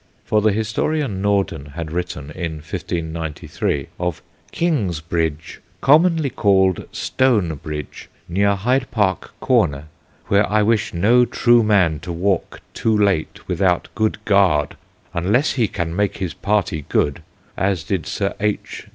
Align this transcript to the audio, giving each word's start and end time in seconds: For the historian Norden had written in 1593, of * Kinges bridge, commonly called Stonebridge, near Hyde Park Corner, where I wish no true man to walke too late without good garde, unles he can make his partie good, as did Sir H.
For 0.25 0.41
the 0.41 0.51
historian 0.51 1.21
Norden 1.21 1.73
had 1.75 1.91
written 1.91 2.31
in 2.31 2.53
1593, 2.53 3.87
of 3.99 4.23
* 4.37 4.51
Kinges 4.51 4.99
bridge, 4.99 5.61
commonly 5.79 6.31
called 6.31 6.87
Stonebridge, 6.91 8.09
near 8.27 8.55
Hyde 8.55 8.89
Park 8.89 9.39
Corner, 9.39 9.89
where 10.25 10.49
I 10.51 10.63
wish 10.63 10.91
no 10.91 11.23
true 11.25 11.61
man 11.61 11.99
to 11.99 12.11
walke 12.11 12.61
too 12.73 12.97
late 12.97 13.47
without 13.47 13.89
good 13.93 14.17
garde, 14.25 14.75
unles 15.13 15.53
he 15.53 15.67
can 15.67 15.95
make 15.95 16.17
his 16.17 16.33
partie 16.33 16.83
good, 16.89 17.21
as 17.55 17.83
did 17.83 18.07
Sir 18.07 18.33
H. 18.39 18.87